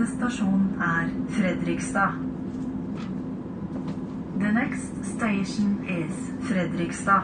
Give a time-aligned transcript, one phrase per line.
[0.00, 2.12] Neste stasjon er Fredrikstad.
[4.38, 6.14] The next station is
[6.48, 7.22] Fredrikstad.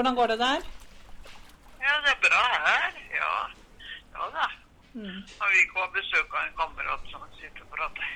[0.00, 0.60] Hvordan, går- det der?
[1.86, 2.84] Ja, det er bra her.
[3.20, 3.32] Ja.
[4.16, 4.46] Ja da.
[5.00, 5.20] Mm.
[5.40, 8.08] Har vi ikke hatt besøk av en kamerat som sitter og prater.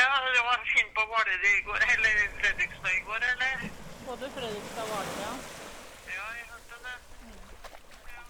[0.00, 3.54] Ja, det var fint på Hvaler i går, eller Fredrikstad i går, eller?
[4.08, 5.32] Både Fredrikstad og Hvaler, ja.
[6.16, 6.96] Ja, jeg hørte det.
[8.14, 8.22] Ja.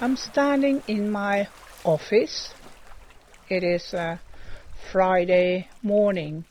[0.00, 1.46] hvordan, I'm standing in my
[1.84, 2.55] office.
[3.48, 4.20] It is a
[4.90, 6.46] Friday morning.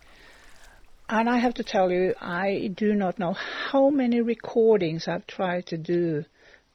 [1.09, 5.65] And I have to tell you, I do not know how many recordings I've tried
[5.67, 6.23] to do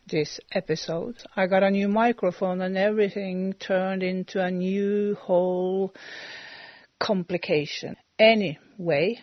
[0.07, 1.17] this episode.
[1.35, 5.95] I got a new microphone and everything turned into a new whole
[6.99, 7.97] complication.
[8.19, 9.21] Anyway,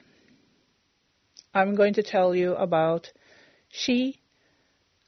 [1.54, 3.12] I'm going to tell you about
[3.70, 4.20] she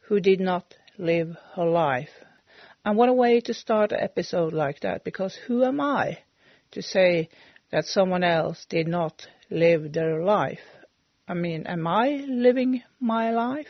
[0.02, 2.12] who did not live her life.
[2.90, 6.18] And what a way to start an episode like that, because who am I
[6.72, 7.30] to say
[7.72, 10.66] that someone else did not live their life?
[11.28, 13.68] I mean, am I living my life?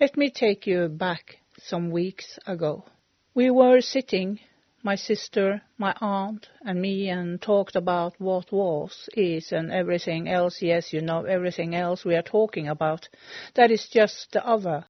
[0.00, 2.86] Let me take you back some weeks ago.
[3.34, 4.40] We were sitting,
[4.82, 10.62] my sister, my aunt, and me, and talked about what was, is, and everything else.
[10.62, 13.10] Yes, you know, everything else we are talking about.
[13.56, 14.86] That is just the other.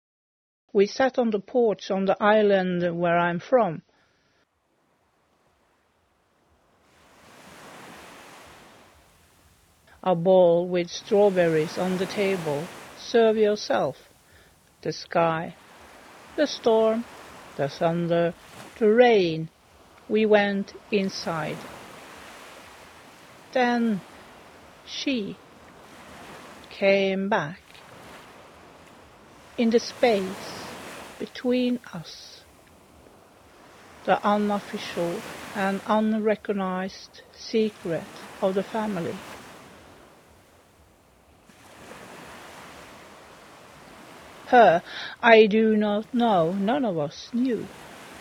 [0.72, 3.82] We sat on the porch on the island where I'm from.
[10.02, 12.64] A bowl with strawberries on the table.
[12.98, 13.96] Serve yourself.
[14.82, 15.56] The sky,
[16.36, 17.04] the storm,
[17.56, 18.32] the thunder,
[18.78, 19.50] the rain.
[20.08, 21.58] We went inside.
[23.52, 24.00] Then
[24.86, 25.36] she
[26.70, 27.60] came back
[29.58, 30.59] in the space
[31.20, 32.40] between us,
[34.06, 35.22] the unofficial
[35.54, 38.08] and unrecognized secret
[38.40, 39.14] of the family.
[44.48, 44.82] Her
[45.22, 47.68] I do not know, none of us knew.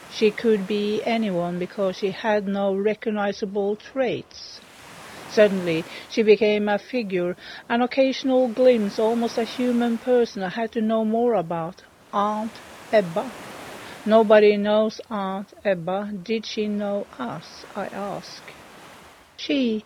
[0.10, 4.60] She could be anyone because she had no recognizable traits.
[5.30, 7.36] Suddenly she became a figure,
[7.70, 11.82] an occasional glimpse, almost a human person I had to know more about.
[12.12, 12.60] Aunt
[12.92, 13.36] Ebba.
[14.06, 16.12] Nobody knows Aunt Ebba.
[16.24, 17.66] Did she know us?
[17.76, 18.52] I ask.
[19.38, 19.86] She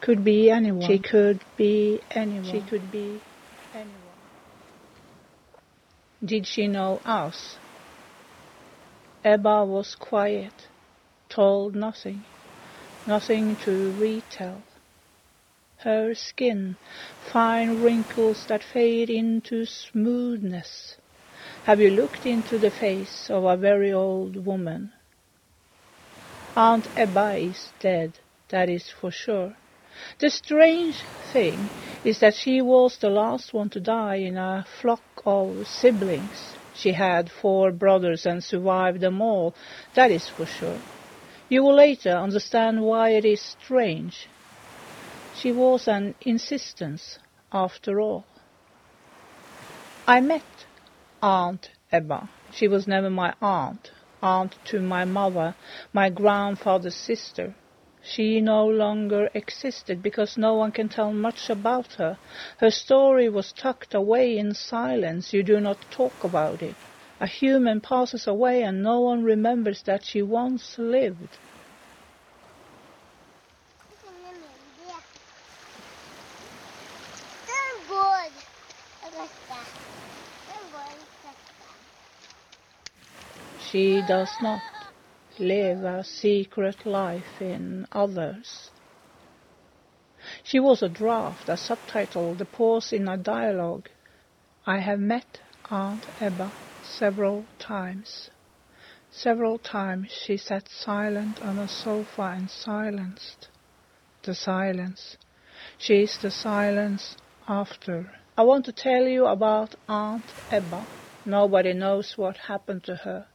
[0.00, 0.82] could be anyone.
[0.88, 2.44] She could be anyone.
[2.44, 3.24] She could be
[3.72, 4.18] anyone.
[6.24, 7.58] Did she know us?
[9.24, 10.68] Ebba was quiet,
[11.30, 12.26] told nothing,
[13.06, 14.64] nothing to retell.
[15.78, 16.76] Her skin,
[17.32, 20.96] fine wrinkles that fade into smoothness.
[21.64, 24.92] Have you looked into the face of a very old woman?
[26.54, 28.18] Aunt Ebba is dead,
[28.50, 29.56] that is for sure.
[30.18, 31.70] The strange thing
[32.04, 36.54] is that she was the last one to die in a flock of siblings.
[36.74, 39.54] She had four brothers and survived them all,
[39.94, 40.82] that is for sure.
[41.48, 44.28] You will later understand why it is strange.
[45.40, 47.18] She was an insistence,
[47.50, 48.24] after all.
[50.06, 50.42] I met
[51.26, 52.28] Aunt Ebba.
[52.52, 53.90] She was never my aunt,
[54.20, 55.54] aunt to my mother,
[55.94, 57.54] my grandfather's sister.
[58.02, 62.18] She no longer existed because no one can tell much about her.
[62.58, 65.32] Her story was tucked away in silence.
[65.32, 66.76] You do not talk about it.
[67.18, 71.38] A human passes away and no one remembers that she once lived.
[83.74, 84.62] She does not
[85.36, 88.70] live a secret life in others.
[90.44, 93.88] She was a draft, a subtitle, the pause in a dialogue.
[94.64, 95.40] I have met
[95.70, 98.30] Aunt Ebba several times.
[99.10, 103.48] Several times she sat silent on a sofa and silenced.
[104.22, 105.16] The silence.
[105.78, 107.16] She is the silence
[107.48, 108.12] after.
[108.36, 110.86] I want to tell you about Aunt Ebba.
[111.24, 113.26] Nobody knows what happened to her.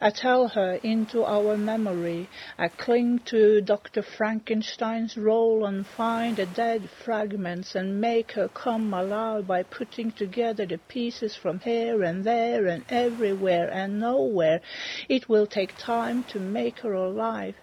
[0.00, 2.28] I tell her into our memory.
[2.58, 4.02] I cling to Dr.
[4.02, 10.66] Frankenstein's role and find the dead fragments and make her come alive by putting together
[10.66, 14.60] the pieces from here and there and everywhere and nowhere.
[15.08, 17.54] It will take time to make her alive.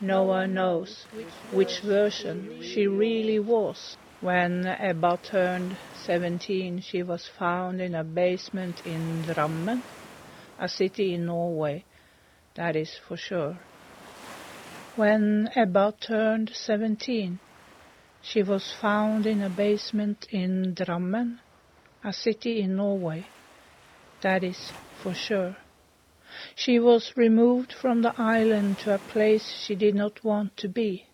[0.00, 1.06] No one knows
[1.50, 3.98] which version she really was.
[4.20, 9.82] When Ebba turned 17, she was found in a basement in Drammen
[10.58, 11.84] a city in Norway,
[12.54, 13.58] that is for sure.
[14.96, 17.38] When Ebba turned 17,
[18.22, 21.40] she was found in a basement in Drammen,
[22.04, 23.26] a city in Norway,
[24.22, 24.72] that is
[25.02, 25.56] for sure.
[26.54, 31.06] She was removed from the island to a place she did not want to be.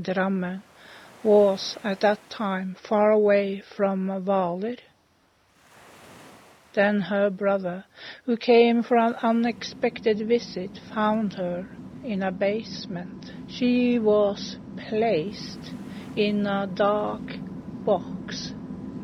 [0.00, 0.62] Drammen
[1.22, 4.78] was at that time far away from Hvaler,
[6.74, 7.84] then her brother,
[8.24, 11.66] who came for an unexpected visit, found her
[12.04, 13.32] in a basement.
[13.48, 14.56] She was
[14.88, 15.72] placed
[16.16, 17.22] in a dark
[17.84, 18.52] box.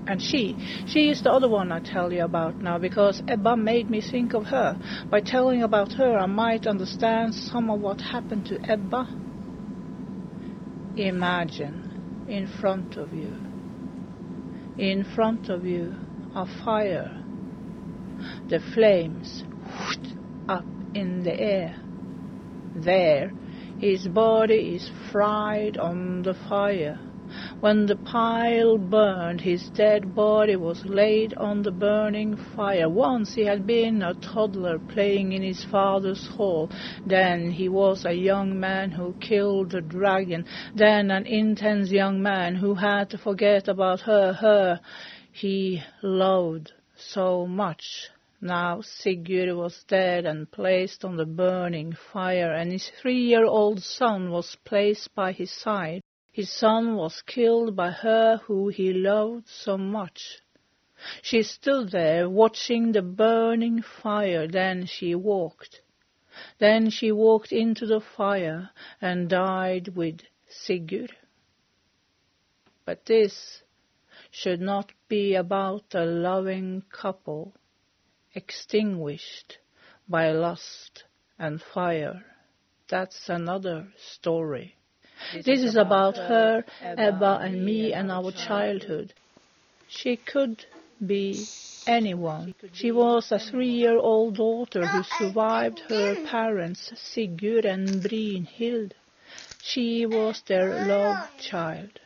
[0.06, 3.90] And she, she is the other one I tell you about now, because Ebba made
[3.90, 4.78] me think of her.
[5.10, 9.08] By telling about her, I might understand some of what happened to Ebba.
[10.96, 13.34] Imagine in front of you,
[14.78, 15.94] in front of you,
[16.34, 17.25] a fire
[18.48, 20.14] the flames whooshed
[20.48, 21.76] up in the air.
[22.74, 23.34] There,
[23.78, 27.00] his body is fried on the fire.
[27.60, 32.88] When the pile burned, his dead body was laid on the burning fire.
[32.88, 36.70] Once he had been a toddler playing in his father's hall.
[37.04, 40.44] Then he was a young man who killed the dragon.
[40.74, 44.80] Then an intense young man who had to forget about her, her
[45.32, 46.72] he loved
[47.06, 48.10] so much.
[48.40, 54.56] Now Sigurd was dead and placed on the burning fire, and his three-year-old son was
[54.64, 56.02] placed by his side.
[56.32, 60.40] His son was killed by her who he loved so much.
[61.22, 65.80] She stood there watching the burning fire, then she walked.
[66.58, 68.70] Then she walked into the fire
[69.00, 71.16] and died with Sigurd.
[72.84, 73.62] But this
[74.38, 77.54] should not be about a loving couple
[78.34, 79.56] extinguished
[80.06, 81.04] by lust
[81.38, 82.22] and fire.
[82.90, 84.74] That's another story.
[85.32, 89.14] This is about her, Ebba, and me and our childhood.
[89.88, 90.66] She could
[91.04, 91.46] be
[91.86, 92.54] anyone.
[92.74, 98.92] She was a three-year-old daughter who survived her parents, Sigurd and Brynhild.
[99.62, 102.00] She was their love child.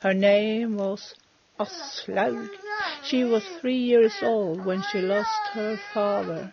[0.00, 1.14] Her name was
[1.58, 2.48] Aslaug.
[3.04, 6.52] She was three years old when she lost her father.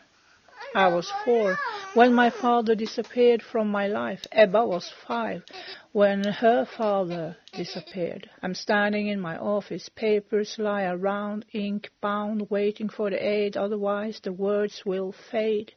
[0.75, 1.57] I was four
[1.95, 4.25] when my father disappeared from my life.
[4.31, 5.43] Ebba was five
[5.91, 8.29] when her father disappeared.
[8.43, 9.89] I'm standing in my office.
[9.89, 15.73] Papers lie around, ink bound, waiting for the aid, otherwise the words will fade.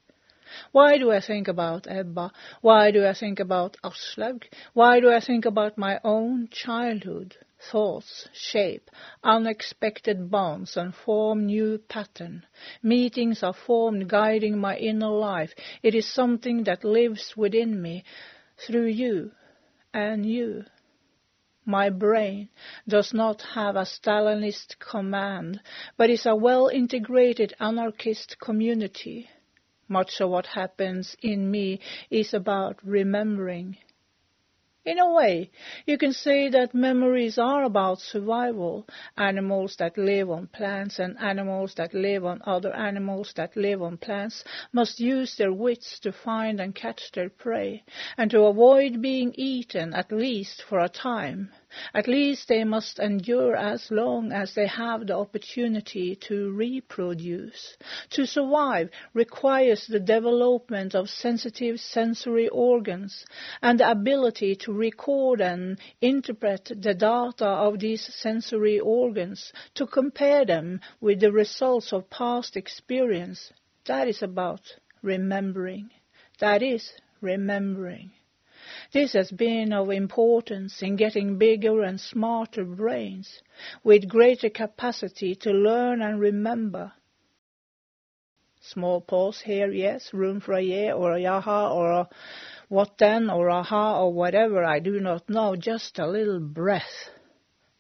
[0.71, 2.31] Why do I think about Ebba?
[2.61, 4.45] Why do I think about Aslaug?
[4.75, 7.37] Why do I think about my own childhood?
[7.71, 8.91] Thoughts shape
[9.23, 12.45] unexpected bonds and form new pattern.
[12.83, 15.53] Meetings are formed guiding my inner life.
[15.83, 18.05] It is something that lives within me
[18.67, 19.33] through you
[19.93, 20.65] and you.
[21.67, 22.51] My brain
[22.87, 25.61] does not have a Stalinist command,
[25.97, 29.31] but is a well-integrated anarchist community.
[29.89, 31.81] Much of what happens in me
[32.11, 33.79] is about remembering
[34.85, 35.51] in a way,
[35.87, 38.87] you can say that memories are about survival.
[39.17, 43.97] Animals that live on plants and animals that live on other animals that live on
[43.97, 47.83] plants must use their wits to find and catch their prey,
[48.19, 51.51] and to avoid being eaten, at least for a time.
[51.93, 57.77] At least they must endure as long as they have the opportunity to reproduce.
[58.11, 63.25] To survive requires the development of sensitive sensory organs
[63.63, 70.45] and the ability to record and interpret the data of these sensory organs, to compare
[70.45, 73.53] them with the results of past experience.
[73.87, 74.63] That is about
[75.03, 75.91] remembering.
[76.39, 78.13] That is remembering.
[78.95, 83.43] This has been of importance in getting bigger and smarter brains
[83.83, 86.93] with greater capacity to learn and remember.
[88.61, 92.09] Small pause here, yes, room for a yeah or a yaha or a
[92.69, 97.11] what then or aha or whatever, I do not know, just a little breath,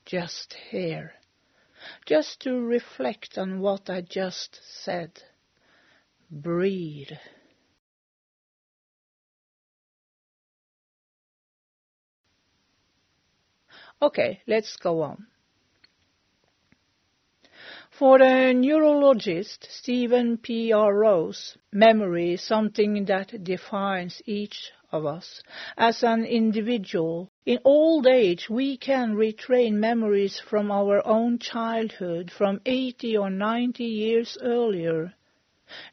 [0.04, 1.14] just here,
[2.06, 5.22] just to reflect on what I just said.
[6.28, 7.12] Breathe.
[14.04, 15.28] Okay, let's go on.
[17.90, 20.74] For the neurologist Steven P.
[20.74, 20.94] R.
[20.94, 25.42] Rose, memory is something that defines each of us
[25.78, 27.30] as an individual.
[27.46, 33.84] In old age, we can retrain memories from our own childhood from 80 or 90
[33.84, 35.14] years earlier,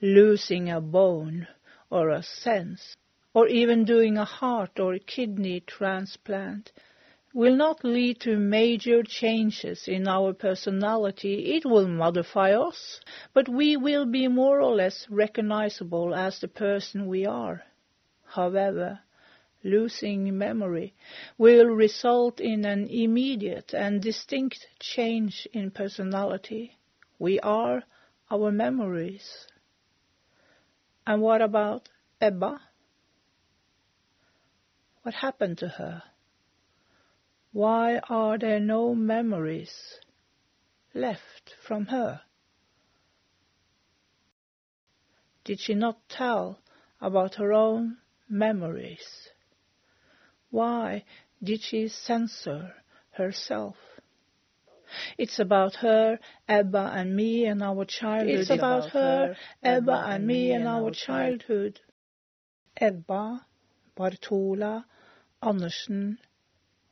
[0.02, 1.48] losing a bone
[1.90, 2.94] or a sense,
[3.34, 6.74] or even doing a heart or kidney transplant
[7.34, 11.56] will not lead to major changes in our personality.
[11.56, 13.00] It will modify us,
[13.34, 17.64] but we will be more or less recognizable as the person we are.
[18.26, 19.00] However,
[19.64, 20.94] losing memory
[21.38, 26.78] will result in an immediate and distinct change in personality.
[27.20, 27.84] We are
[28.30, 29.48] our memories.
[31.06, 32.60] And what about Ebba?
[35.04, 36.04] What happened to her?
[37.54, 40.00] Why are there no memories
[40.94, 42.22] left from her?
[45.44, 46.62] Did she not tell
[47.02, 47.98] about her own
[48.30, 49.30] memories?
[50.50, 51.04] Why
[51.44, 52.74] did she censor
[53.12, 53.76] herself?
[55.18, 58.40] It's about her, Ebba and me and our childhood.
[58.40, 61.80] It's about her, Ebba and me and our childhood.
[62.78, 63.46] Ebba
[63.98, 64.86] Bartola
[65.42, 66.20] Andersen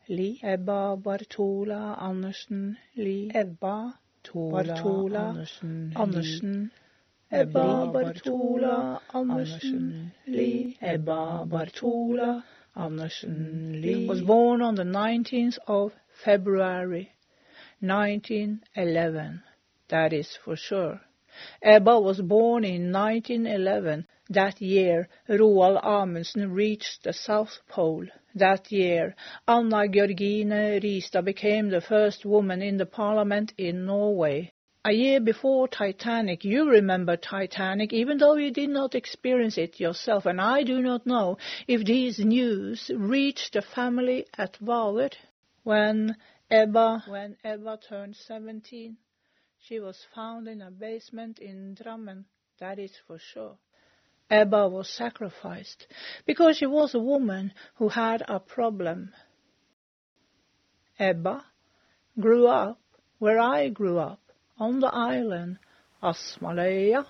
[0.09, 0.39] Li.
[0.41, 3.29] Ebba Bartola Andersen Li.
[3.33, 3.93] Ebba
[4.25, 6.71] Bartola Andersen, Andersen
[7.31, 10.75] Ebba Bartola Andersen Li.
[10.81, 12.43] Ebba Bartola
[12.75, 15.93] Andersen Li was born on the 19th of
[16.25, 17.11] February
[17.79, 19.43] 1911.
[19.89, 21.01] That is for sure.
[21.61, 24.07] Ebba was born in 1911.
[24.29, 28.07] That year, Roald Amundsen reached the South Pole.
[28.35, 29.15] That year,
[29.47, 34.51] Anna Georgine Rogstad became the first woman in the parliament in Norway.
[34.85, 40.25] A year before Titanic, you remember Titanic, even though you did not experience it yourself,
[40.25, 45.11] and I do not know if these news reached the family at Hvaler.
[45.63, 46.15] When
[46.49, 48.97] Ebba, when Ebba turned 17,
[49.69, 52.23] she was found in a basement in Drammen,
[52.59, 53.55] that is for sure.
[54.27, 55.85] Ebba was sacrificed
[56.25, 59.11] because she was a woman who had a problem.
[60.97, 61.45] Ebba
[62.19, 62.79] grew up
[63.19, 64.19] where I grew up,
[64.57, 65.59] on the island
[66.01, 67.05] Asmaløya,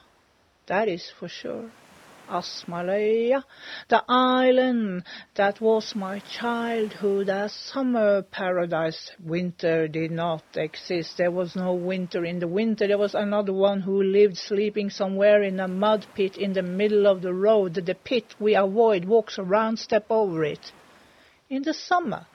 [0.68, 1.72] that is for sure.
[2.30, 3.44] Asmaløya,
[3.88, 5.04] the island
[5.36, 9.12] that was my childhood, a summer paradise.
[9.20, 11.18] Winter did not exist.
[11.18, 12.24] There was no winter.
[12.24, 16.38] In the winter, there was another one who lived sleeping somewhere in a mud pit
[16.38, 17.74] in the middle of the road.
[17.74, 20.72] The pit we avoid walks around, step over it.
[21.50, 22.28] In the summer,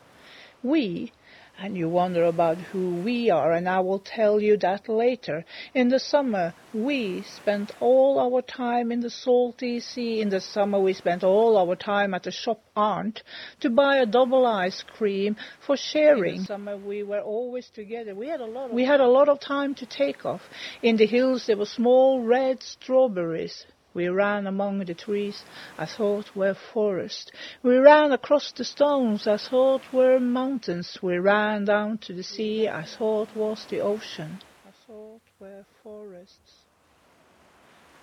[0.63, 1.13] we
[1.59, 5.45] and you wonder about who we are, and I will tell you that later.
[5.75, 10.21] In the summer, we spent all our time in the salty sea.
[10.21, 13.23] In the summer, we spent all our time at the shop Arndt
[13.61, 16.37] to buy a double ice cream for sharing.
[16.37, 18.15] In the summer, we were always together.
[18.15, 20.43] We had a lot of, we had a lot of time to take off.
[20.83, 23.65] In the hills, there were small red strawberries.
[23.95, 25.41] We ran among the trees
[25.79, 27.33] I thought were forest.
[27.63, 30.99] We ran across the stones I thought were mountains.
[31.01, 34.41] We ran down to the sea I thought was the ocean.
[34.67, 36.53] I thought were forests.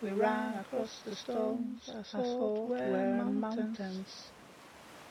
[0.02, 4.32] We ran across the stones I thought were mountains.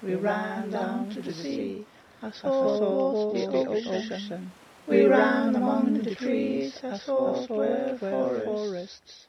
[0.02, 1.84] We ran down to the sea
[2.22, 4.50] I thought was the ocean.
[4.86, 9.26] We ran among the trees I thought were forests.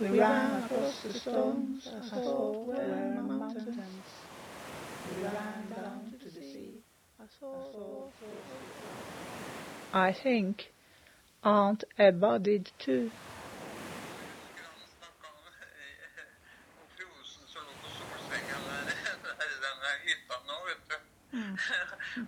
[0.00, 3.78] We ran across the stones as though were mountains.
[5.16, 6.82] We ran down to the sea
[7.22, 8.12] as though
[9.92, 10.72] I think
[11.44, 13.10] Aunt Ebba did too.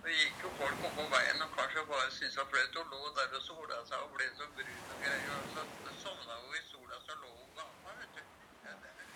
[0.03, 2.99] Det gikk jo folk oppå veien og kanskje bare syntes det var flaut og lå
[3.17, 5.31] der og sola seg og ble så brun og greier.
[5.37, 5.61] Og så
[6.03, 8.21] sovna hun i sola, så lå hun gammel, vet du.
[8.65, 9.09] Ja, det er vel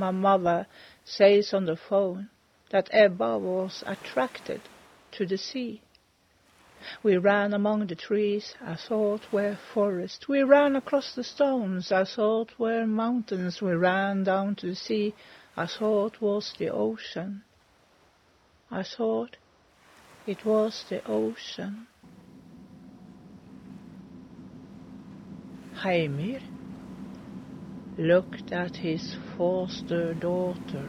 [0.00, 0.66] My mother
[1.04, 2.30] says on the phone
[2.70, 4.62] that Ebba was attracted
[5.12, 5.82] to the sea.
[7.02, 10.26] We ran among the trees I thought were forest.
[10.26, 13.60] We ran across the stones I thought were mountains.
[13.60, 15.12] We ran down to the sea
[15.54, 17.42] I thought was the ocean.
[18.70, 19.36] I thought
[20.26, 21.86] it was the ocean.
[25.74, 26.40] Heimir
[28.00, 29.02] looked at his
[29.36, 30.88] foster daughter,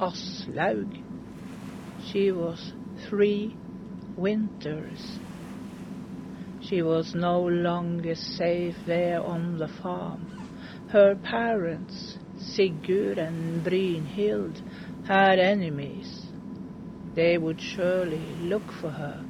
[0.00, 0.92] Aslaug.
[2.10, 2.72] She was
[3.08, 3.54] three
[4.16, 5.20] winters.
[6.60, 10.26] She was no longer safe there on the farm.
[10.88, 14.60] Her parents, Sigurd and Brynhild,
[15.04, 16.26] had enemies.
[17.14, 19.24] They would surely look for her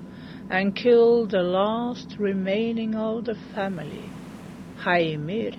[0.49, 4.14] and kill the last remaining of the family.
[4.79, 5.53] Heimir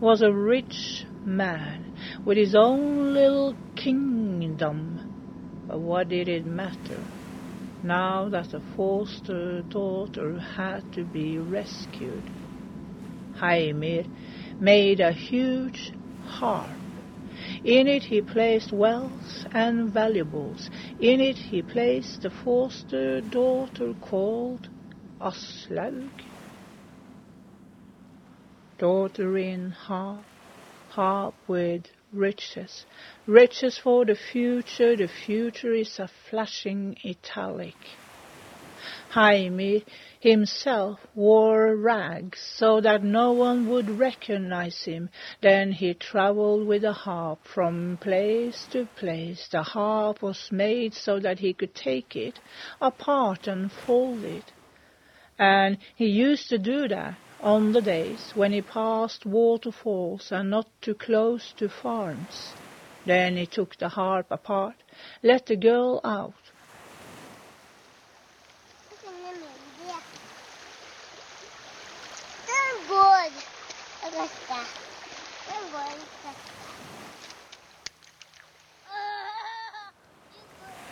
[0.00, 1.90] was a rich man
[2.24, 5.02] with his own little kingdom.
[5.66, 7.10] But what did it matter?
[7.82, 12.30] now that the foster daughter had to be rescued.
[13.32, 14.06] Heimir
[14.58, 16.78] made a huge harp.
[17.64, 20.70] In it he placed wealth and valuables.
[20.98, 24.68] In it he placed the foster daughter called
[25.20, 26.12] Aslaug.
[28.82, 30.24] Daughter in harp,
[30.88, 32.84] harp with riches.
[33.28, 37.76] Riches for the future, the future is a flashing italic.
[39.10, 39.82] Heimir
[40.18, 45.10] himself wore rags so that no one would recognize him.
[45.40, 49.46] Then he traveled with a harp from place to place.
[49.52, 52.40] The harp was made so that he could take it
[52.80, 54.52] apart and fold it.
[55.38, 60.66] And he used to do that on the days when he passed waterfalls and not
[60.80, 62.54] too close to farms.
[63.04, 64.76] Then he took the harp apart,
[65.22, 66.34] let the girl out.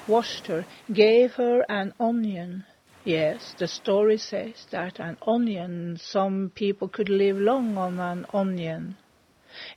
[0.09, 2.65] Washed her, gave her an onion,
[3.05, 8.97] Yes, the story says that an onion, some people could live long on an onion.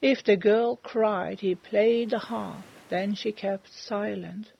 [0.01, 4.51] If the girl cried, he played the harp, then she kept silent.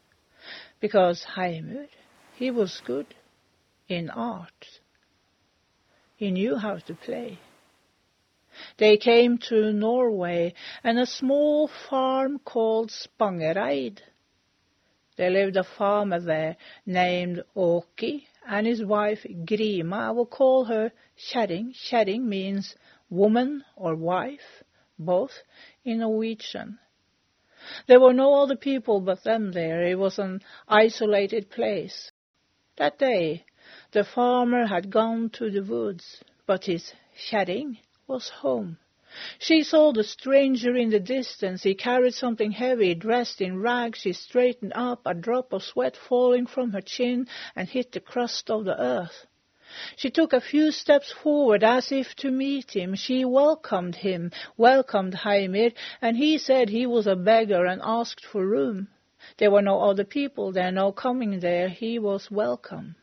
[0.80, 1.88] Because Heimir,
[2.36, 3.14] he was good
[3.90, 4.80] in art.
[6.16, 7.40] He knew how to play.
[8.78, 14.00] They came to Norway and a small farm called Spangereid.
[15.18, 19.94] There lived a farmer there named Åki, and his wife Grima.
[19.94, 21.74] I will call her Kjerring.
[21.74, 22.76] Kjerring means
[23.10, 24.64] woman or wife,
[24.98, 25.32] both
[25.84, 26.80] in Norwegian.
[27.88, 29.84] There were no other people but them there.
[29.84, 32.12] It was an isolated place.
[32.78, 33.46] That day
[33.92, 37.78] the farmer had gone to the woods, but his Kjerring
[38.08, 38.78] was home.
[39.38, 41.64] She saw the stranger in the distance.
[41.64, 44.00] He carried something heavy, dressed in rags.
[44.00, 48.50] She straightened up, a drop of sweat falling from her chin and hit the crust
[48.50, 49.28] of the earth.
[49.96, 52.96] She took a few steps forward as if to meet him.
[52.96, 55.72] She welcomed him, welcomed Heimir,
[56.02, 58.88] and he said he was a beggar and asked for room.
[59.38, 61.70] There were no other people there, no coming there.
[61.70, 62.96] He was welcome.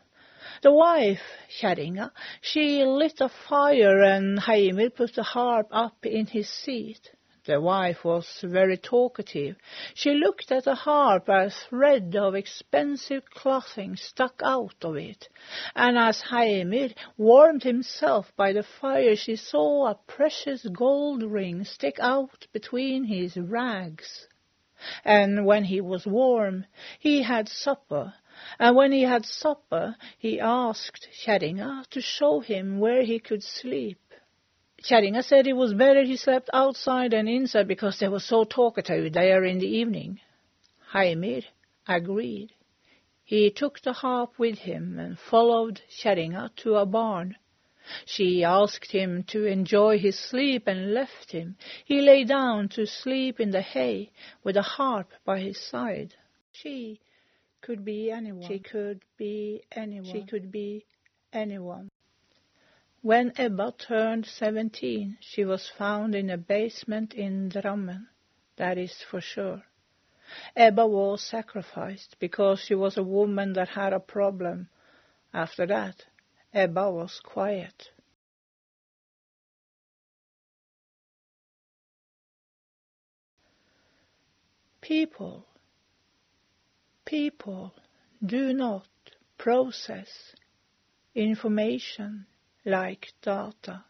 [0.63, 2.11] The wife, Kjerringa,
[2.41, 7.11] she lit a fire and Heimir put the harp up in his seat.
[7.45, 9.57] The wife was very talkative.
[9.95, 15.29] She looked at the harp, a thread of expensive clothing stuck out of it,
[15.75, 21.99] and as Heimir warmed himself by the fire, she saw a precious gold ring stick
[21.99, 24.27] out between his rags.
[25.05, 26.67] And when he was warm,
[26.99, 28.15] he had supper,
[28.59, 33.99] and when he had supper, he asked Kjerringa to show him where he could sleep.
[34.83, 39.13] Kjerringa said it was better he slept outside than inside because they were so talkative
[39.13, 40.21] there in the evening.
[40.93, 41.43] Heimir
[41.87, 42.53] agreed.
[43.25, 47.37] He took the harp with him and followed Kjerringa to a barn.
[48.05, 51.57] She asked him to enjoy his sleep and left him.
[51.85, 56.15] He lay down to sleep in the hay with the harp by his side.
[56.53, 57.01] She
[57.63, 58.49] could be anyone.
[58.49, 60.13] She could be anyone.
[60.13, 60.87] She could be
[61.33, 61.89] anyone.
[63.03, 68.07] When Ebba turned 17, she was found in a basement in Drammen.
[68.57, 69.63] That is for sure.
[70.55, 74.69] Ebba was sacrificed because she was a woman that had a problem.
[75.33, 76.05] After that,
[76.53, 77.91] Ebba was quiet.
[84.81, 85.47] People,
[87.11, 87.75] people
[88.25, 88.87] do not
[89.37, 90.09] process
[91.15, 92.25] information
[92.65, 93.85] like data.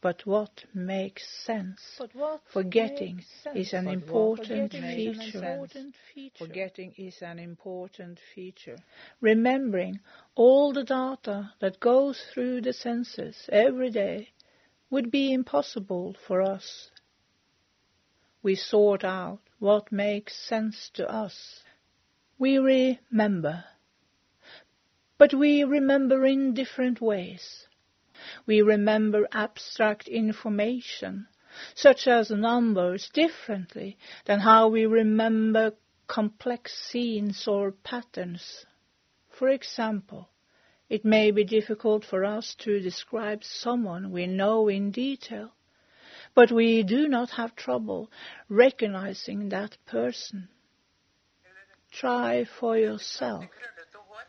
[0.00, 1.96] But what makes sense?
[1.98, 3.58] But what Forgetting makes sense?
[3.58, 5.44] is an But important forgetting is an feature.
[5.44, 6.46] important feature.
[6.46, 8.78] Forgetting is an important feature.
[9.20, 10.00] Remembering
[10.36, 14.28] all the data that goes through the senses every day
[14.88, 16.90] would be impossible for us.
[18.42, 21.62] We sort out what makes sense to us.
[22.38, 23.64] We remember.
[25.18, 27.66] But we remember in different ways.
[28.46, 31.26] We remember abstract information,
[31.74, 35.72] such as numbers, differently than how we remember
[36.06, 38.64] complex scenes or patterns.
[39.28, 40.30] For example,
[40.88, 45.52] it may be difficult for us to describe someone we know in detail,
[46.34, 48.10] but we do not have trouble
[48.48, 50.48] recognizing that person.
[51.92, 53.44] Try for yourself.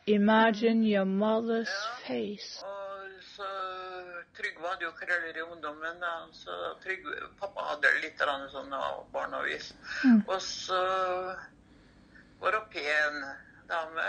[0.07, 1.69] Imagine your mother's
[2.07, 2.63] face.
[4.41, 6.11] Trygve hadde jo krøller i ungdommen, da.
[6.33, 6.51] Så
[6.83, 8.21] Trygve, pappa hadde litt
[8.53, 9.05] sånn av.
[9.13, 10.23] Mm.
[10.27, 10.81] Og så
[12.39, 13.19] var hun pen
[13.69, 14.07] dame.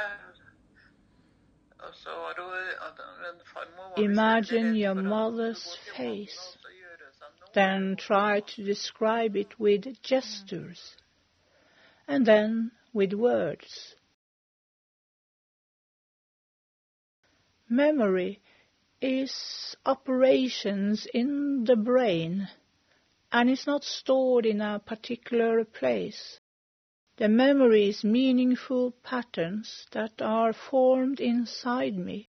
[1.82, 2.50] Og så var hun
[3.22, 6.38] men farmor var Imagine your for at hun mother's skulle gå til face.
[6.38, 7.41] vannet og så gjøre seg noe.
[7.54, 10.96] Then try to describe it with gestures.
[12.08, 13.94] And then with words.
[17.68, 18.40] Memory
[19.00, 22.48] is operations in the brain
[23.32, 26.38] and is not stored in a particular place.
[27.16, 32.28] The memory is meaningful patterns that are formed inside me.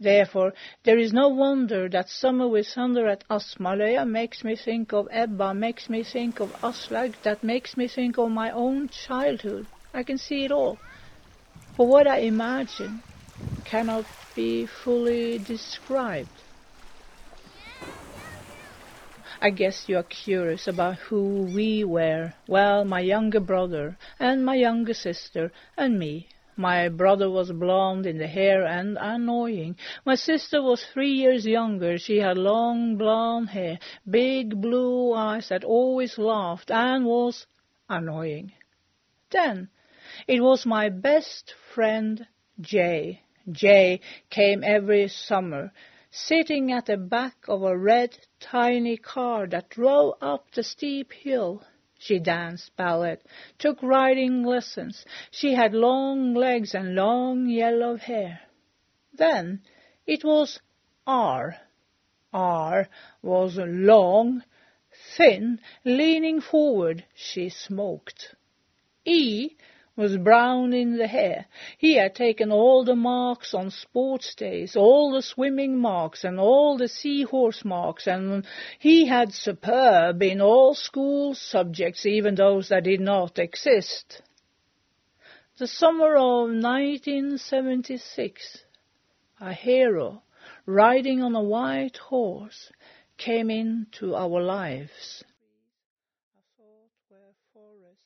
[0.00, 5.06] Therefore, there is no wonder that summer with thunder at Asmaløya makes me think of
[5.10, 9.66] Ebba, makes me think of Aslaug, that makes me think of my own childhood.
[9.92, 10.80] I can see it all.
[11.76, 13.02] For what I imagine
[13.64, 16.44] cannot be fully described.
[19.42, 22.32] I guess you are curious about who we were.
[22.48, 26.28] Well, my younger brother and my younger sister and me.
[26.60, 29.76] My brother was blonde in the hair and annoying.
[30.04, 31.96] My sister was three years younger.
[31.96, 37.46] She had long blonde hair, big blue eyes that always laughed and was
[37.88, 38.52] annoying.
[39.30, 39.70] Then
[40.28, 42.26] it was my best friend
[42.60, 43.22] Jay.
[43.50, 45.72] Jay came every summer,
[46.10, 51.64] sitting at the back of a red tiny car that drove up the steep hill.
[52.02, 53.18] She danced ballet,
[53.58, 55.04] took riding lessons.
[55.30, 58.40] She had long legs and long yellow hair.
[59.12, 59.60] Then
[60.06, 60.58] it was
[61.06, 61.56] R.
[62.32, 62.88] R
[63.20, 64.42] was long,
[65.14, 67.04] thin, leaning forward.
[67.14, 68.34] She smoked.
[69.04, 69.50] E
[70.00, 71.46] was brown in the hair.
[71.78, 76.76] He had taken all the marks on sports days, all the swimming marks and all
[76.78, 78.44] the seahorse marks, and
[78.78, 84.22] he had superb in all school subjects, even those that did not exist.
[85.58, 88.64] The summer of 1976,
[89.40, 90.22] a hero
[90.64, 92.72] riding on a white horse
[93.18, 95.22] came into our lives.
[96.34, 98.00] I thought were forests.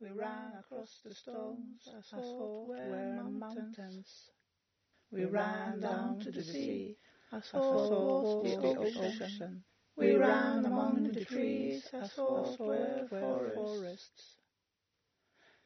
[0.00, 4.06] We ran across the stones, as I thought were mountains.
[5.10, 6.96] We ran down to the sea,
[7.32, 9.64] I thought was the ocean.
[9.96, 13.06] We ran among the trees, I thought were
[13.54, 14.36] forests.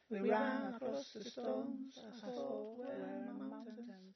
[0.09, 4.15] We ran across the stones, I thought were mountains.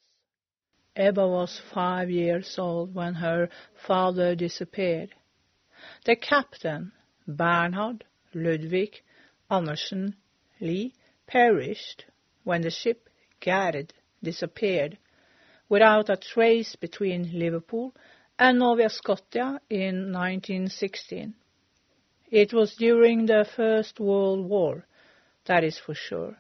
[0.96, 3.50] Ebba was five years old when her
[3.86, 5.14] father disappeared.
[6.06, 6.94] The captain,
[7.28, 9.02] Bernhard Ludwig
[9.50, 10.16] Andersen
[10.60, 10.94] Li,
[11.28, 12.06] perished
[12.44, 14.98] when the ship Gerd disappeared
[15.70, 17.94] without a trace between Liverpool
[18.40, 21.36] and Nova Scotia in 1916.
[22.32, 24.86] It was during the First World War,
[25.46, 26.38] that is for sure.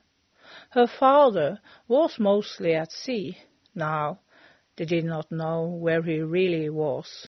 [0.72, 3.38] Her father was mostly at sea.
[3.76, 4.20] Now,
[4.78, 7.28] they did not know where he really was.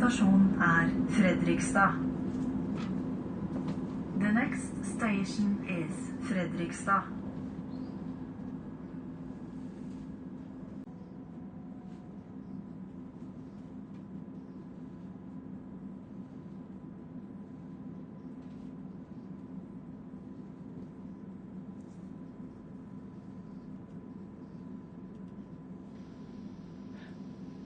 [0.00, 1.92] Stasjon er Fredrikstad.
[4.20, 5.92] The next station is
[6.28, 7.19] Fredrikstad.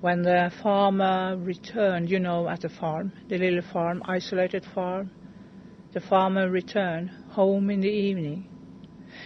[0.05, 5.11] When the farmer returned, you know, at the farm, the little farm, isolated farm,
[5.95, 8.47] the farmer returned home in the evening.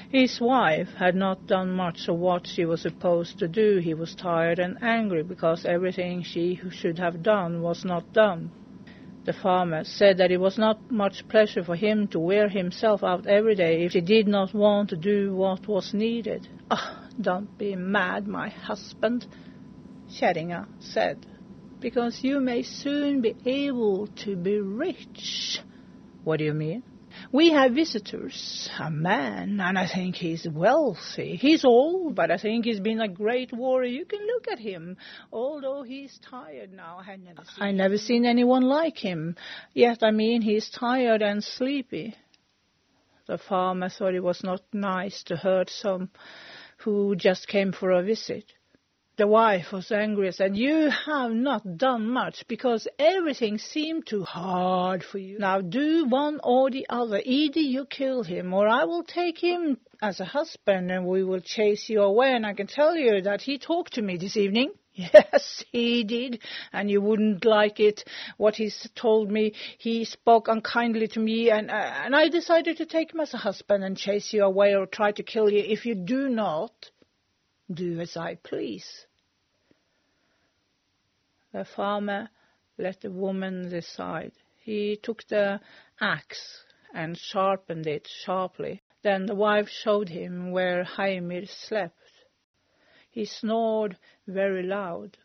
[0.08, 3.78] His wife had not done much of what she was supposed to do.
[3.78, 8.52] He was tired and angry because everything she should have done was not done.
[9.24, 13.26] The farmer said that it was not much pleasure for him to wear himself out
[13.26, 16.46] every day if he did not want to do what was needed.
[16.70, 19.26] Ah, don't be mad, my husband,
[20.08, 21.26] Kjerringa said,
[21.80, 25.60] because you may soon be able to be rich.
[26.24, 26.82] What do you mean?
[27.32, 31.36] We have visitors, a man, and I think he's wealthy.
[31.36, 33.90] He's old, but I think he's been a great warrior.
[33.90, 34.96] You can look at him,
[35.32, 36.98] although he's tired now.
[37.06, 39.36] I never seen, I never seen anyone like him.
[39.74, 42.14] Yet, I mean, he's tired and sleepy.
[43.26, 46.10] The farmer thought it was not nice to hurt some
[46.78, 48.44] who just came for a visit.
[49.18, 54.22] The wife was angry and said, You have not done much because everything seemed too
[54.22, 55.40] hard for you.
[55.40, 57.20] Now do one or the other.
[57.24, 61.40] Either you kill him or I will take him as a husband and we will
[61.40, 62.32] chase you away.
[62.32, 64.70] And I can tell you that he talked to me this evening.
[64.92, 66.40] Yes, he did,
[66.72, 68.02] and you wouldn't like it.
[68.36, 72.86] What he told me, he spoke unkindly to me, and uh, and I decided to
[72.86, 75.86] take him as a husband and chase you away or try to kill you if
[75.86, 76.72] you do not
[77.72, 79.06] do as I please.
[81.50, 82.28] The farmer
[82.76, 84.32] let the woman decide.
[84.58, 85.60] He took the
[85.98, 88.82] axe and sharpened it sharply.
[89.02, 92.12] Then the wife showed him where Heimir slept.
[93.10, 95.16] He snored very loud.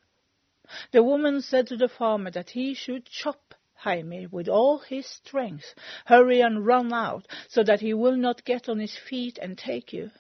[0.92, 5.76] The woman said to the farmer that he should chop Heimir with all his strength,
[6.06, 9.92] hurry and run out, so that he will not get on his feet and take
[9.92, 10.12] you.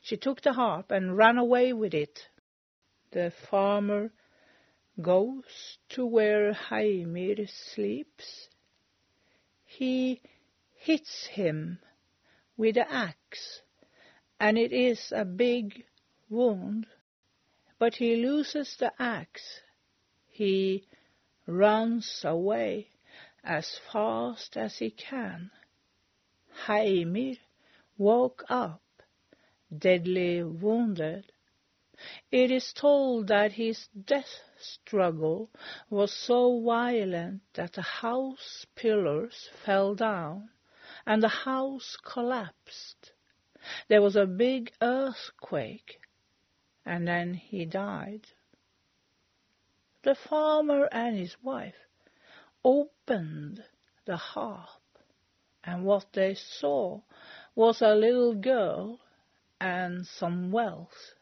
[0.00, 2.28] She took the harp and ran away with it.
[3.10, 4.10] The farmer
[5.00, 8.48] goes to where Heimir sleeps.
[9.64, 10.20] He
[10.74, 11.78] hits him
[12.56, 13.62] with the axe,
[14.40, 15.84] and it is a big
[16.28, 16.86] wound.
[17.78, 19.60] But he loses the axe.
[20.26, 20.86] He
[21.46, 22.88] runs away
[23.44, 25.50] as fast as he can.
[26.66, 27.36] Heimir
[27.96, 28.82] woke up,
[29.76, 31.32] deadly wounded.
[32.30, 35.50] It is told that his death struggle
[35.90, 40.50] was so violent that the house pillars fell down
[41.04, 43.12] and the house collapsed.
[43.88, 46.00] There was a big earthquake,
[46.84, 48.28] and then he died.
[50.02, 51.88] The farmer and his wife
[52.64, 53.64] opened
[54.04, 54.82] the harp,
[55.64, 57.00] and what they saw
[57.54, 59.00] was a little girl
[59.60, 61.14] and some wealth.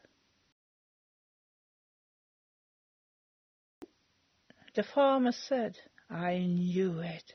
[4.77, 5.75] The farmer said,
[6.07, 7.33] I knew it.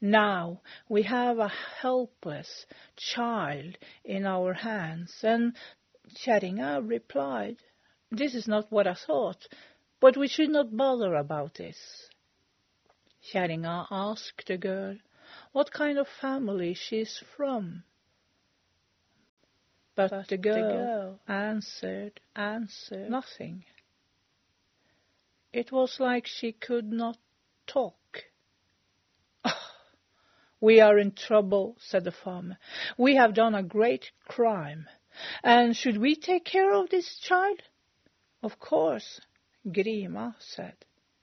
[0.00, 2.64] Now we have a helpless
[2.96, 5.14] child in our hands.
[5.22, 5.54] And
[6.14, 7.58] Kjerringa replied,
[8.10, 9.46] This is not what I thought,
[10.00, 12.08] but we should not bother about this.
[13.30, 14.96] Kjerringa asked the girl
[15.52, 17.84] what kind of family she is from.
[19.94, 23.66] But, but the, girl the girl answered, answered nothing.
[25.52, 27.18] It was like she could not
[27.66, 28.24] talk.
[30.60, 32.58] We are in trouble, said the farmer.
[32.96, 34.88] We have done a great crime.
[35.42, 37.62] And should we take care of this child?
[38.42, 39.20] Of course,
[39.66, 40.76] Grima said.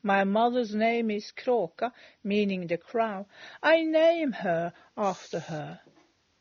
[0.04, 1.92] My mother's name is Kråka,
[2.24, 3.26] meaning the crown.
[3.64, 5.80] I name her after her.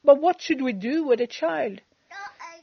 [0.03, 1.81] But what should we do with the child?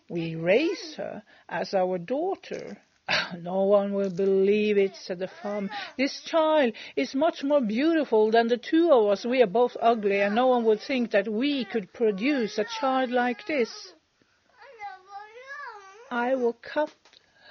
[0.10, 2.78] We raise her as our daughter.
[3.42, 5.70] No one will believe it, said the farmer.
[5.98, 9.26] This child is much more beautiful than the two of us.
[9.26, 13.12] We are both ugly, and no one would think that we could produce a child
[13.12, 13.94] like this.
[16.12, 16.94] I will cut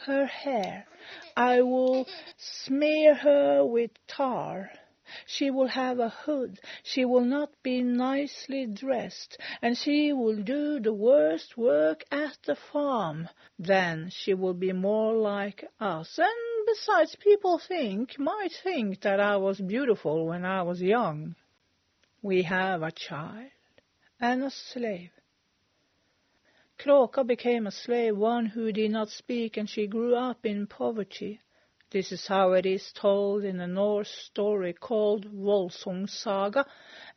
[0.06, 0.86] her hair.
[1.36, 4.70] I will smear her with tar.
[5.27, 10.81] She will have a hood, she will not be nicely dressed, and she will do
[10.81, 13.29] the worst work at the farm.
[13.59, 16.18] Then she will be more like us.
[16.18, 21.35] And besides, people think, might think that I was beautiful when I was young.
[22.22, 23.51] We have a child
[24.20, 25.11] and a slave.
[26.79, 31.40] Kråka became a slave, one who did not speak, and she grew up in poverty.
[31.92, 36.64] This is how it is told in a Norse story called Volsung Saga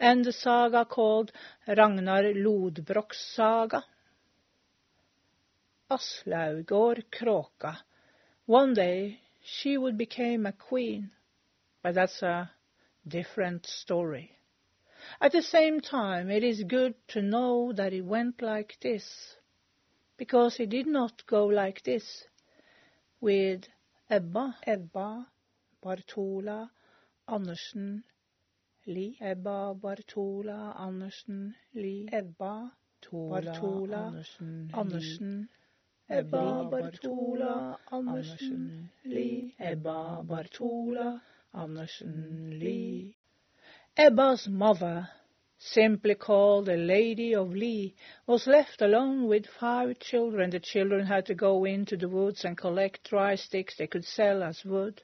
[0.01, 1.31] and the saga called
[1.65, 3.85] Ragnar Lodbrok's Saga.
[5.89, 7.77] Aslaug or Kråka.
[8.47, 11.11] One day she would become a queen,
[11.81, 12.51] but that's a
[13.07, 14.37] different story.
[15.21, 19.37] At the same time, it is good to know that it went like this,
[20.17, 22.25] because it did not go like this
[23.21, 23.63] with
[24.09, 25.25] Ebba, Ebba
[25.83, 26.69] Bartola
[27.27, 28.03] Andersen
[28.85, 32.71] Lie, Ebba Bartola Andersen Lie, Ebba
[33.11, 34.23] Bartola
[34.73, 35.49] Andersen
[36.07, 41.19] Ebba Bartola Andersen Lie, Ebba Bartola
[41.53, 43.15] Andersen Lie.
[43.97, 45.09] Ebba's mother,
[45.65, 47.95] simply called the Lady of Li,
[48.27, 50.51] was left alone with five children.
[50.51, 54.43] The children had to go into the woods and collect dry sticks they could sell
[54.43, 55.01] as wood.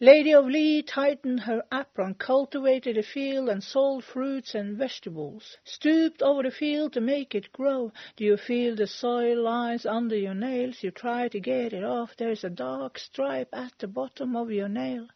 [0.00, 5.56] Lady of Li tightened her apron, cultivated a field, and sold fruits and vegetables.
[5.64, 7.90] Stooped over the field to make it grow.
[8.16, 10.82] Do you feel the soil lies under your nails?
[10.82, 12.14] You try to get it off.
[12.18, 15.08] There's a dark stripe at the bottom of your nail.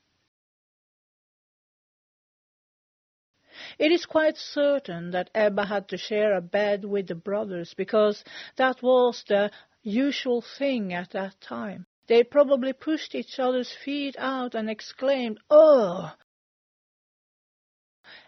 [3.79, 8.25] It is quite certain that Ebba had to share a bed with the brothers because
[8.57, 9.51] that was the
[9.83, 11.87] usual thing at that time.
[12.07, 16.15] They probably pushed each other's feet out and exclaimed, Oh!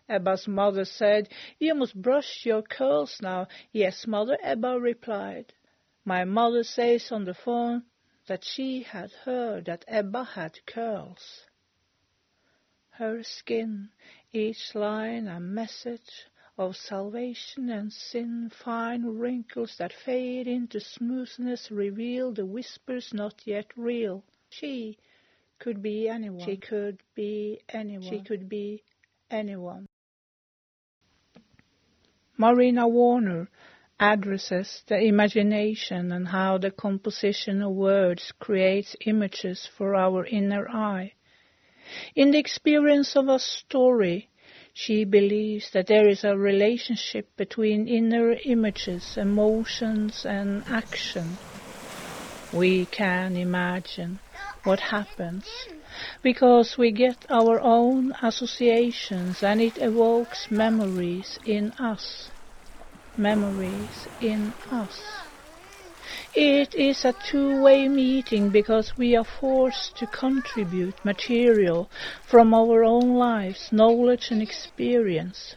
[0.08, 3.46] Ebba's mother said, You must brush your curls now.
[3.72, 5.54] Yes, mother, Ebba replied.
[6.04, 7.84] My mother says on the phone
[8.26, 11.46] that she had heard that Ebba had curls.
[12.98, 13.90] Her skin
[14.32, 16.26] each line a message
[16.58, 23.66] of salvation and sin, fine wrinkles that fade into smoothness reveal the whispers not yet
[23.76, 24.24] real.
[24.50, 24.98] She
[25.61, 26.44] could be anyone.
[26.44, 28.02] She could be anyone.
[28.02, 28.82] She could be
[29.30, 29.87] anyone.
[32.37, 33.48] Marina Warner
[34.00, 41.12] addresses the imagination and how the composition of words creates images for our inner eye.
[42.14, 44.29] In the experience of a story,
[44.72, 51.38] she believes that there is a relationship between inner images, emotions, and action.
[52.53, 54.20] We can imagine
[54.64, 55.46] what happens
[56.22, 62.31] because we get our own associations and it evokes memories in us.
[63.16, 65.27] Memories in us.
[66.40, 71.90] It is a two-way meeting because we are forced to contribute material
[72.31, 75.57] from our own lives, knowledge and experience.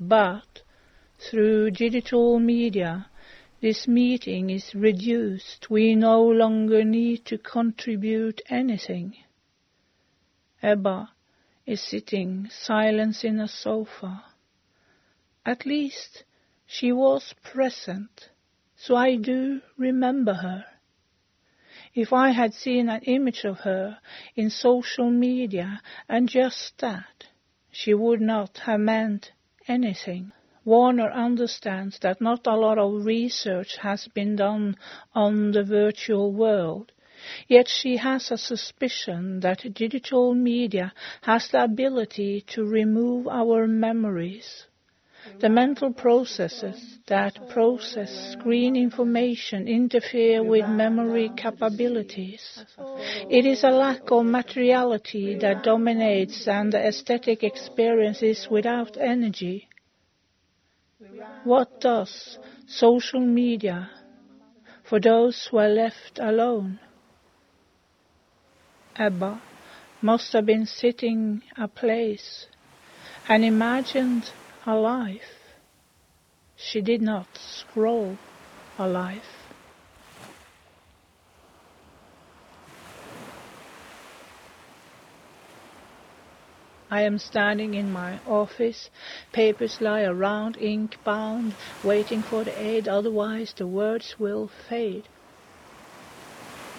[0.00, 0.62] But
[1.20, 3.06] through digital media,
[3.60, 5.70] this meeting is reduced.
[5.70, 9.14] We no longer need to contribute anything.
[10.60, 11.10] Ebba
[11.66, 14.24] is sitting silent in a sofa.
[15.46, 16.24] At least
[16.66, 18.30] she was present
[18.76, 20.64] so I do remember her.
[21.94, 23.98] If I had seen an image of her
[24.34, 27.28] in social media and just that,
[27.70, 29.32] she would not have meant
[29.68, 30.32] anything.
[30.64, 34.76] Warner understands that not a lot of research has been done
[35.14, 36.90] on the virtual world,
[37.46, 44.66] yet she has a suspicion that digital media has the ability to remove our memories.
[45.40, 52.64] The mental processes that process screen information interfere with memory capabilities.
[53.30, 59.68] It is a lack of materiality that dominates and the aesthetic experience is without energy.
[61.44, 63.90] What does social media
[64.82, 66.80] for those who are left alone?
[68.96, 69.40] Ebba
[70.00, 72.46] must have been sitting a place
[73.28, 74.30] and imagined
[74.64, 75.20] her life.
[76.56, 78.16] She did not scroll
[78.78, 79.22] her life.
[86.90, 88.88] I am standing in my office,
[89.32, 95.08] papers lie around, ink bound, waiting for the aid, otherwise the words will fade.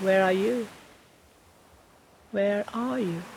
[0.01, 0.67] Where are you?
[2.31, 3.34] Where are you?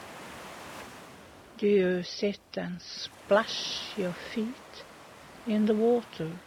[1.59, 4.85] Do you sit and splash your feet
[5.45, 6.41] in the water?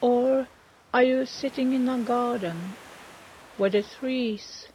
[0.00, 0.48] Or
[0.94, 2.78] are you sitting in a garden
[3.58, 4.68] where the trees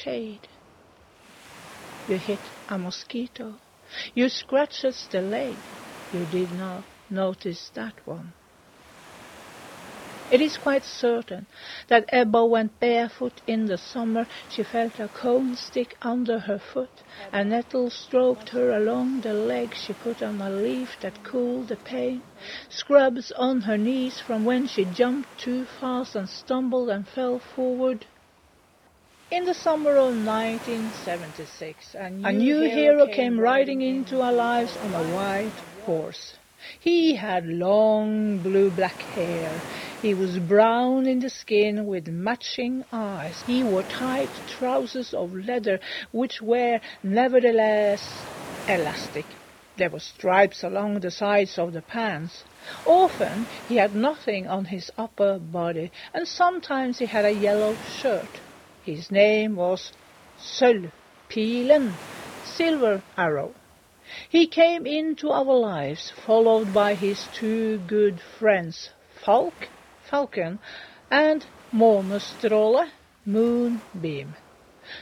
[0.00, 0.48] shade?
[2.06, 3.56] You hit a mosquito.
[4.14, 5.58] You scratches the leg.
[6.10, 8.32] You did not notice that one.
[10.28, 11.46] It is quite certain
[11.88, 14.26] that Ebba went barefoot in the summer.
[14.48, 16.90] She felt a cone stick under her foot.
[17.32, 19.74] A nettle stroked her along the leg.
[19.74, 22.22] She put on a leaf that cooled the pain.
[22.68, 28.04] Scrubs on her knees from when she jumped too fast and stumbled and fell forward.
[29.30, 34.76] In the summer of 1976, a new, a new hero came riding into our lives
[34.76, 36.34] on a white horse.
[36.80, 39.62] He had long blue-black hair.
[40.00, 43.42] He was brown in the skin with matching eyes.
[43.46, 45.78] He wore tight trousers of leather,
[46.10, 48.26] which were nevertheless
[48.66, 49.26] elastic.
[49.76, 52.44] There were stripes along the sides of the pants.
[52.84, 58.40] Often he had nothing on his upper body, and sometimes he had a yellow shirt.
[58.80, 59.92] His name was
[60.38, 61.98] Sølvpilen,
[62.42, 63.54] Silver Arrow.
[64.28, 68.90] He came into our lives followed by his two good friends,
[69.24, 69.68] Falk,
[70.08, 70.60] Falcon,
[71.10, 71.44] and
[71.74, 72.88] Månestråle,
[73.26, 74.36] Moonbeam.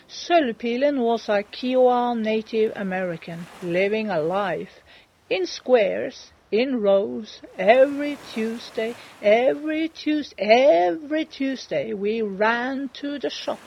[0.08, 4.82] Sølvpilen was a Kiowa Native American living a life
[5.28, 13.60] in squares, in rows, every Tuesday, every Tuesday, every Tuesday we ran to the shop.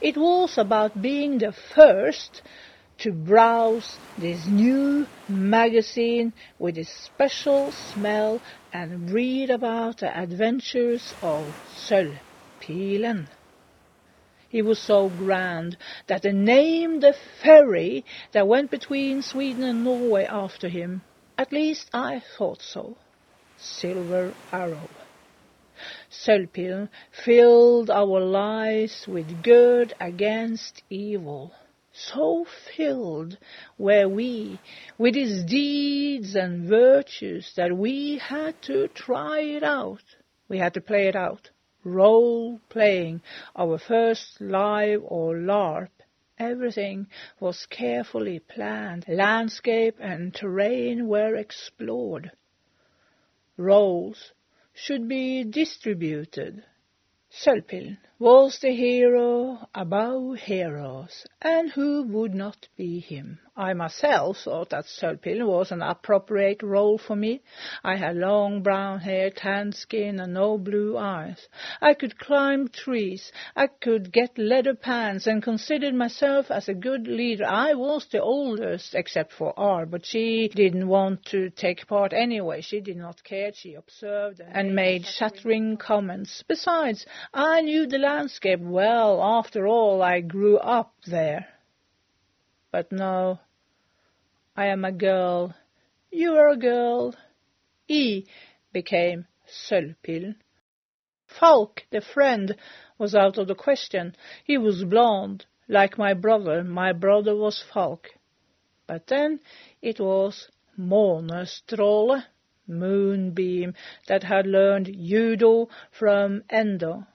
[0.00, 2.42] It was about being the first
[2.98, 8.42] to browse this new magazine with its special smell
[8.72, 11.56] and read about the adventures of
[11.88, 13.28] Sølvpilen.
[14.48, 15.76] He was so grand
[16.06, 21.02] that they named the ferry that went between Sweden and Norway after him.
[21.36, 22.96] At least I thought so.
[23.58, 24.88] Silver Arrow.
[26.10, 26.88] Sølvpilen
[27.24, 31.52] filled our lives with good against evil
[31.96, 33.38] so filled
[33.78, 34.60] were we
[34.98, 40.04] with his deeds and virtues that we had to try it out.
[40.48, 41.50] We had to play it out.
[41.84, 43.22] Role playing,
[43.54, 45.90] our first live or LARP.
[46.38, 47.06] Everything
[47.40, 49.06] was carefully planned.
[49.08, 52.30] Landscape and terrain were explored.
[53.56, 54.32] Roles
[54.74, 56.62] should be distributed.
[57.30, 63.38] Sølvpilen was the hero above heroes, and who would not be him?
[63.58, 67.40] I myself thought that Sølvpilen was an appropriate role for me.
[67.82, 71.48] I had long brown hair, tan skin, and no blue eyes.
[71.80, 73.32] I could climb trees.
[73.54, 77.46] I could get leather pants, and considered myself as a good leader.
[77.46, 82.60] I was the oldest, except for R, but she didn't want to take part anyway.
[82.60, 83.52] She did not care.
[83.54, 86.44] She observed and made shattering comments.
[86.46, 89.20] Besides, I knew the landscape well.
[89.20, 91.48] After all, I grew up there.
[92.70, 93.40] But no,
[94.56, 95.54] I am a girl.
[96.10, 97.14] You are a girl.
[97.88, 98.26] E
[98.72, 100.36] became Sølvpilen.
[101.26, 102.56] Falk, the friend,
[102.96, 104.14] was out of the question.
[104.44, 106.62] He was blond, like my brother.
[106.62, 108.08] My brother was Falk.
[108.86, 109.40] But then
[109.82, 110.48] it was
[110.78, 112.22] Månestråle,
[112.68, 113.74] Moonbeam,
[114.06, 117.06] that had learned judo from Endo.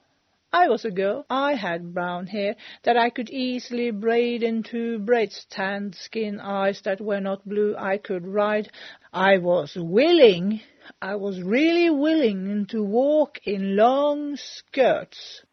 [0.54, 1.26] I was a girl.
[1.30, 7.00] I had brown hair that I could easily braid into braids, tanned skin, eyes that
[7.00, 7.74] were not blue.
[7.78, 8.70] I could ride.
[9.14, 10.62] I was willing.
[11.02, 15.44] I was really willing to walk in long skirts.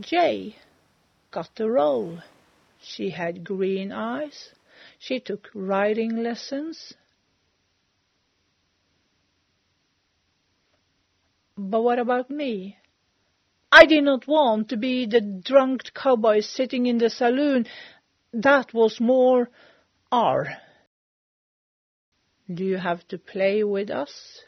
[0.00, 0.56] J
[1.30, 2.18] got the role.
[2.80, 4.50] She had green eyes.
[4.98, 6.94] She took riding lessons.
[11.56, 12.78] But what about me?
[13.72, 17.66] I did not want to be the drunk cowboy sitting in the saloon.
[18.32, 19.50] That was more
[20.12, 20.46] R.
[22.52, 24.42] Do you have to play with us?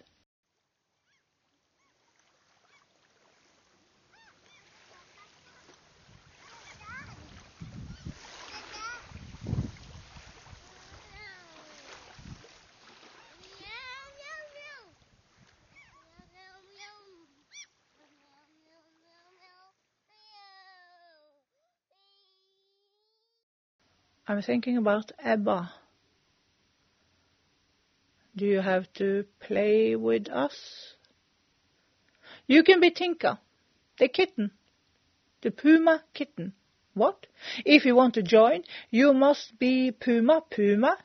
[24.31, 25.73] I'm thinking about Ebba.
[28.37, 30.55] Do you have to play with us?
[32.47, 33.41] You can be Tinka,
[33.99, 34.53] the kitten,
[35.43, 36.53] the Puma kitten.
[36.95, 37.27] What?
[37.65, 40.97] If you want to join, you must be Puma Puma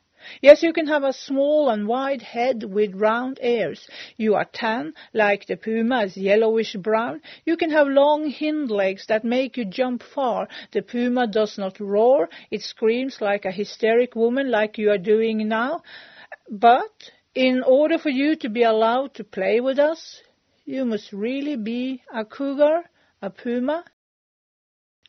[0.42, 3.88] Yes, you can have a small and wide head with round ears.
[4.18, 7.22] You are tan, like the puma is yellowish brown.
[7.46, 10.48] You can have long hind legs that make you jump far.
[10.72, 12.30] The puma does not roar.
[12.52, 15.82] It screams like a hysteric woman like you are doing now.
[16.50, 20.22] But in order for you to be allowed to play with us,
[20.66, 22.84] you must really be a cougar,
[23.22, 23.84] a puma,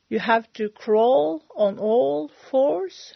[0.09, 3.15] You have to crawl on all fours?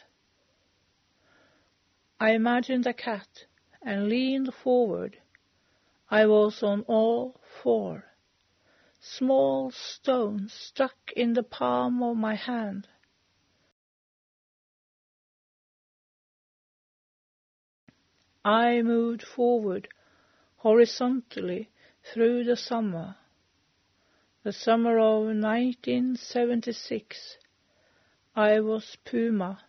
[2.23, 3.47] I imagined a cat
[3.81, 5.17] and leaned forward.
[6.11, 8.13] I was on all four.
[9.01, 12.89] Small stones stuck in the palm of my hand.
[18.45, 19.89] I moved forward
[20.57, 21.71] horizontally
[22.13, 23.17] through the summer.
[24.43, 27.39] The summer of 1976.
[28.37, 29.65] I was Puma,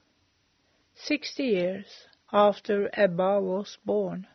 [0.95, 4.27] 60 years after Ebba was born.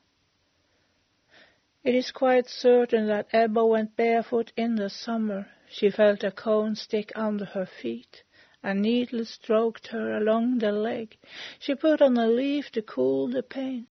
[1.83, 5.49] It is quite certain that Ebba went barefoot in the summer.
[5.69, 8.23] She felt a cone stick under her feet.
[8.63, 11.17] A needle stroked her along the leg.
[11.59, 13.87] She put on a leaf to cool the pain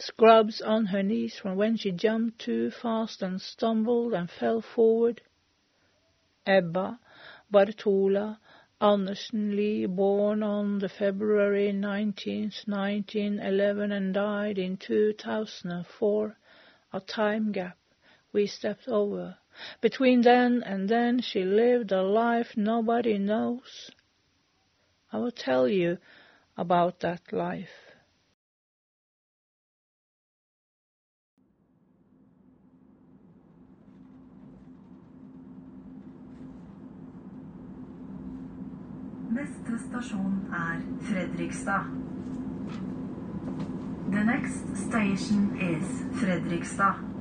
[0.00, 5.20] scrubs on her knees from when she jumped too fast and stumbled and fell forward.
[6.46, 6.98] Ebba
[7.52, 8.38] Bartola
[8.80, 16.38] Andersen Li, born on the February 19th, 1911 and died in 2004,
[16.92, 17.76] a time gap
[18.32, 19.36] we stepped over.
[19.80, 23.90] Between then and then she lived a life nobody knows.
[25.12, 25.98] I will tell you
[26.56, 27.87] about that life.
[39.38, 41.84] Neste stasjon er Fredrikstad.
[44.10, 45.86] The next station is
[46.20, 47.17] Fredrikstad.